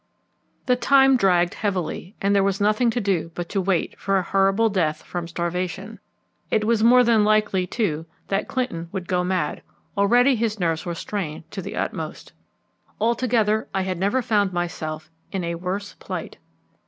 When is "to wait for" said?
3.49-4.17